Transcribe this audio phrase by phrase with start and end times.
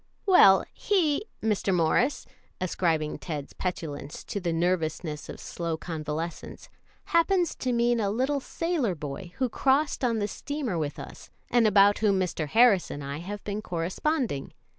[0.25, 1.71] "Well, he, Mr.
[1.71, 2.25] Morris,"
[2.59, 6.69] ascribing Ted's petulance to the nervousness of slow convalescence,
[7.05, 11.67] "happens to mean a little sailor boy who crossed on the steamer with us, and
[11.67, 12.47] about whom Mr.
[12.47, 14.53] Harris and I have been corresponding.